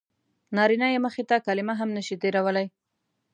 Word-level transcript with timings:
نارینه 0.55 0.87
یې 0.93 0.99
مخې 1.05 1.23
ته 1.29 1.35
کلمه 1.45 1.73
هم 1.79 1.89
نه 1.97 2.01
شي 2.07 2.15
تېرولی. 2.21 2.67